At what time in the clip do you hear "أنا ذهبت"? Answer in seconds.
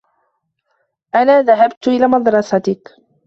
1.15-1.87